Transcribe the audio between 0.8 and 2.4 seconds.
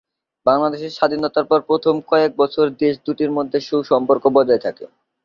স্বাধীনতার পর প্রথম কয়েক